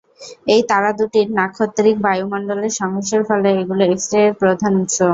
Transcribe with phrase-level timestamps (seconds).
[0.47, 4.97] এই তারা দুটির নাক্ষত্রিক বায়ু মন্ডলের সংঘর্ষের ফলে এগুলো 'এক্স-রে' এর প্রধান উৎস।